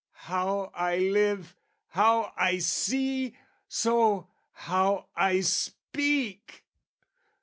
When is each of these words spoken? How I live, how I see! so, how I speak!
How 0.25 0.71
I 0.73 0.97
live, 0.97 1.55
how 1.89 2.33
I 2.35 2.57
see! 2.57 3.37
so, 3.67 4.29
how 4.51 5.09
I 5.15 5.41
speak! 5.41 6.63